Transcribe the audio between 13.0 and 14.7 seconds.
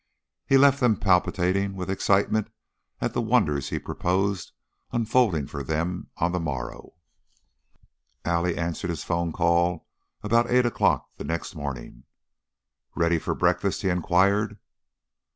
for breakfast?" he inquired.